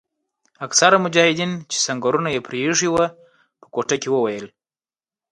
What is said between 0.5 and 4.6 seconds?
اکثره مجاهدین چې سنګرونه یې پریښي وو په کوټه کې وویل.